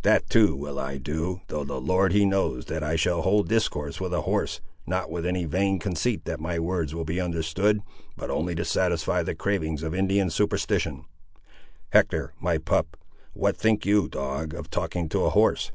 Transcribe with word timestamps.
"That, 0.00 0.30
too, 0.30 0.56
will 0.56 0.78
I 0.78 0.96
do; 0.96 1.42
though 1.48 1.62
the 1.62 1.78
Lord 1.78 2.12
he 2.14 2.24
knows 2.24 2.64
that 2.64 2.82
I 2.82 2.96
shall 2.96 3.20
hold 3.20 3.50
discourse 3.50 4.00
with 4.00 4.14
a 4.14 4.22
horse, 4.22 4.62
not 4.86 5.10
with 5.10 5.26
any 5.26 5.44
vain 5.44 5.78
conceit 5.78 6.24
that 6.24 6.40
my 6.40 6.58
words 6.58 6.94
will 6.94 7.04
be 7.04 7.20
understood, 7.20 7.80
but 8.16 8.30
only 8.30 8.54
to 8.54 8.64
satisfy 8.64 9.22
the 9.22 9.34
cravings 9.34 9.82
of 9.82 9.94
Indian 9.94 10.30
superstition. 10.30 11.04
Hector, 11.90 12.32
my 12.40 12.56
pup, 12.56 12.96
what 13.34 13.54
think 13.58 13.84
you, 13.84 14.08
dog, 14.08 14.54
of 14.54 14.70
talking 14.70 15.10
to 15.10 15.24
a 15.26 15.28
horse?" 15.28 15.72